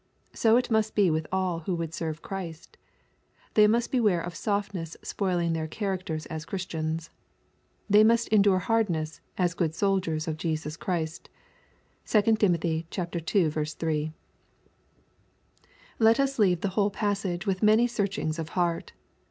So 0.33 0.59
must 0.71 0.89
it 0.89 0.95
be 0.95 1.11
with 1.11 1.27
all 1.31 1.59
who 1.59 1.75
would 1.75 1.93
serve 1.93 2.23
Christ 2.23 2.75
They 3.53 3.67
must 3.67 3.91
beware 3.91 4.19
of 4.19 4.33
soft 4.33 4.73
ness 4.73 4.97
spoiling 5.03 5.53
their 5.53 5.67
characters 5.67 6.25
as 6.25 6.43
Christians. 6.43 7.11
They 7.87 8.03
must 8.03 8.27
endure 8.29 8.57
hardness, 8.57 9.21
as 9.37 9.53
good 9.53 9.75
soldiers 9.75 10.27
of 10.27 10.37
Jesus 10.37 10.75
Christ. 10.75 11.29
(2 12.07 12.23
Tim. 12.37 12.57
ii. 12.65 12.87
3.) 12.91 14.13
Let 15.99 16.19
us 16.19 16.39
leave 16.39 16.61
the 16.61 16.69
whole 16.69 16.89
passage 16.89 17.45
with 17.45 17.61
many 17.61 17.85
searchings 17.85 18.39
of 18.39 18.49
heart. 18.57 18.93